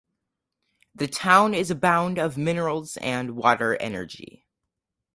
[0.95, 4.47] The town is abound of minerals and water energy.